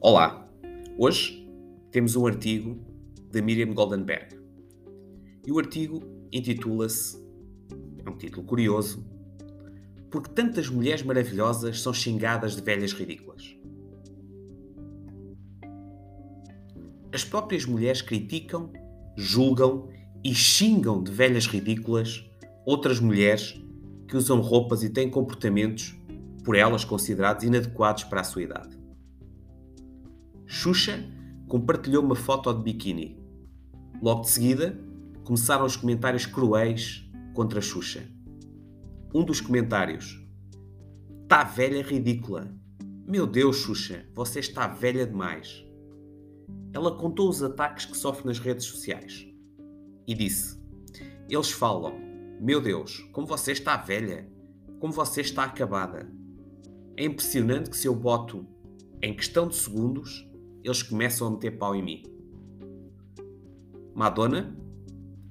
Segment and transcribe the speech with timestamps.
[0.00, 0.48] Olá,
[0.96, 1.44] hoje
[1.90, 2.78] temos um artigo
[3.32, 4.38] da Miriam Goldenberg
[5.44, 6.00] e o artigo
[6.32, 7.20] intitula-se,
[8.06, 9.04] é um título curioso,
[10.08, 13.56] Porque tantas mulheres maravilhosas são xingadas de velhas ridículas.
[17.12, 18.72] As próprias mulheres criticam,
[19.16, 19.88] julgam
[20.22, 22.24] e xingam de velhas ridículas
[22.64, 23.60] outras mulheres
[24.06, 25.96] que usam roupas e têm comportamentos
[26.44, 28.77] por elas considerados inadequados para a sua idade.
[30.50, 31.04] Xuxa
[31.46, 33.22] compartilhou uma foto de biquíni.
[34.00, 34.80] Logo de seguida,
[35.22, 38.08] começaram os comentários cruéis contra Xuxa.
[39.14, 40.26] Um dos comentários:
[41.28, 42.50] Tá velha ridícula.
[43.06, 45.62] Meu Deus, Xuxa, você está velha demais.
[46.72, 49.28] Ela contou os ataques que sofre nas redes sociais
[50.06, 50.58] e disse:
[51.28, 51.92] Eles falam,
[52.40, 54.26] meu Deus, como você está velha,
[54.80, 56.10] como você está acabada.
[56.96, 58.46] É impressionante que se eu boto
[59.02, 60.27] em questão de segundos,
[60.68, 62.02] eles começam a meter pau em mim.
[63.94, 64.56] Madonna,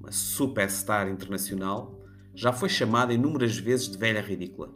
[0.00, 2.00] uma superstar internacional,
[2.34, 4.72] já foi chamada inúmeras vezes de velha ridícula.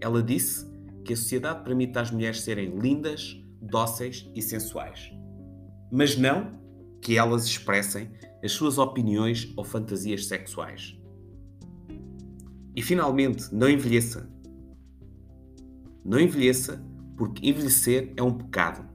[0.00, 0.66] Ela disse
[1.04, 5.10] que a sociedade permite às mulheres serem lindas, dóceis e sensuais,
[5.90, 6.58] mas não
[7.00, 8.10] que elas expressem
[8.42, 10.96] as suas opiniões ou fantasias sexuais.
[12.74, 14.30] E finalmente, não envelheça.
[16.04, 16.80] Não envelheça,
[17.16, 18.87] porque envelhecer é um pecado.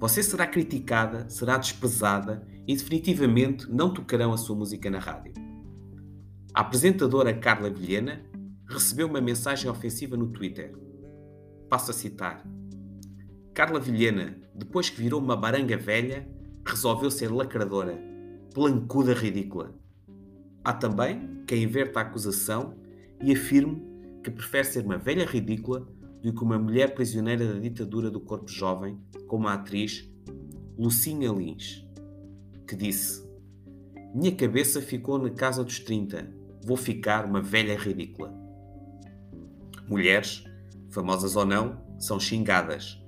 [0.00, 5.32] Você será criticada, será desprezada e definitivamente não tocarão a sua música na rádio.
[6.52, 8.24] A apresentadora Carla Vilhena
[8.68, 10.74] recebeu uma mensagem ofensiva no Twitter.
[11.68, 12.44] Passo a citar.
[13.52, 16.28] Carla Vilhena, depois que virou uma baranga velha,
[16.66, 17.98] resolveu ser lacradora,
[18.52, 19.74] plancuda ridícula.
[20.64, 22.74] Há também quem inverta a acusação
[23.22, 23.82] e afirme
[24.22, 25.86] que prefere ser uma velha ridícula
[26.32, 30.08] que uma mulher prisioneira da ditadura do corpo jovem, como a atriz
[30.78, 31.86] Lucinha Lins,
[32.66, 33.28] que disse:
[34.14, 36.32] Minha cabeça ficou na casa dos 30,
[36.64, 38.32] vou ficar uma velha ridícula.
[39.88, 40.44] Mulheres,
[40.90, 42.98] famosas ou não, são xingadas,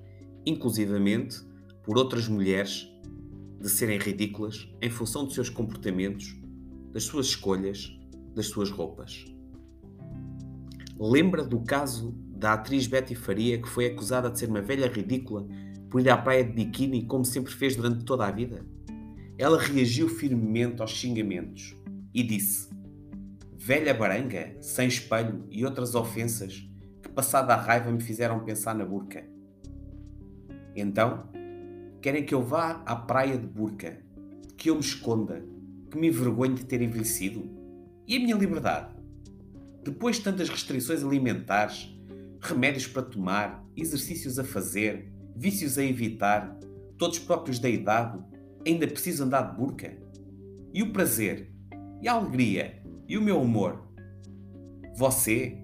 [0.44, 1.40] inclusivamente
[1.82, 2.86] por outras mulheres,
[3.60, 6.36] de serem ridículas em função dos seus comportamentos,
[6.92, 7.90] das suas escolhas,
[8.34, 9.24] das suas roupas.
[10.98, 15.46] Lembra do caso da atriz Betty Faria, que foi acusada de ser uma velha ridícula
[15.90, 18.64] por ir à praia de biquíni como sempre fez durante toda a vida?
[19.38, 21.74] Ela reagiu firmemente aos xingamentos
[22.12, 22.68] e disse:
[23.56, 26.68] Velha baranga, sem espelho e outras ofensas
[27.02, 29.24] que, passada a raiva, me fizeram pensar na burca.
[30.74, 31.28] Então,
[32.02, 33.98] querem que eu vá à praia de burca,
[34.56, 35.42] que eu me esconda,
[35.90, 37.50] que me envergonhe de ter envelhecido?
[38.06, 38.94] E a minha liberdade?
[39.82, 41.95] Depois de tantas restrições alimentares,
[42.40, 46.58] remédios para tomar, exercícios a fazer, vícios a evitar,
[46.98, 48.18] todos próprios da idade,
[48.66, 49.96] ainda preciso andar de burca?
[50.72, 51.52] E o prazer?
[52.02, 52.82] E a alegria?
[53.08, 53.86] E o meu humor?
[54.96, 55.58] Você,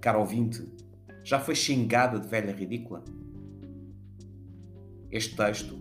[0.00, 0.66] caro ouvinte,
[1.24, 3.04] já foi xingada de velha ridícula?
[5.10, 5.78] Este texto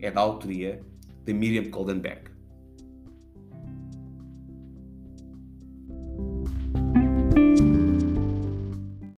[0.00, 0.80] é da autoria
[1.24, 2.30] de Miriam Goldenberg.